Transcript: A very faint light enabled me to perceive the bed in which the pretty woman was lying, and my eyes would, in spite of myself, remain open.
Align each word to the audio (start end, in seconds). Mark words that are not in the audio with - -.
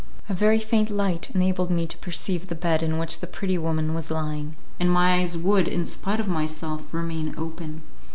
A 0.27 0.33
very 0.33 0.59
faint 0.59 0.89
light 0.89 1.29
enabled 1.35 1.69
me 1.69 1.85
to 1.85 1.95
perceive 1.95 2.47
the 2.47 2.55
bed 2.55 2.81
in 2.81 2.97
which 2.97 3.19
the 3.19 3.27
pretty 3.27 3.55
woman 3.55 3.93
was 3.93 4.09
lying, 4.09 4.55
and 4.79 4.89
my 4.89 5.17
eyes 5.19 5.37
would, 5.37 5.67
in 5.67 5.85
spite 5.85 6.19
of 6.19 6.27
myself, 6.27 6.91
remain 6.91 7.35
open. 7.37 7.83